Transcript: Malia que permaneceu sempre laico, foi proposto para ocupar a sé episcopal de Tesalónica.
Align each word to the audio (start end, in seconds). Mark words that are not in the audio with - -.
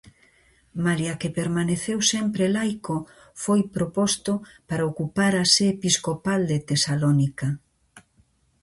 Malia 0.85 1.13
que 1.21 1.35
permaneceu 1.39 1.99
sempre 2.13 2.43
laico, 2.55 2.95
foi 3.43 3.61
proposto 3.75 4.33
para 4.69 4.87
ocupar 4.91 5.33
a 5.37 5.45
sé 5.53 5.65
episcopal 5.75 6.41
de 6.49 6.57
Tesalónica. 6.69 7.47